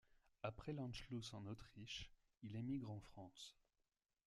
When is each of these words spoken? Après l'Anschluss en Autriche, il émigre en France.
Après 0.41 0.73
l'Anschluss 0.73 1.31
en 1.35 1.45
Autriche, 1.45 2.09
il 2.41 2.55
émigre 2.55 2.89
en 2.89 2.99
France. 3.01 3.55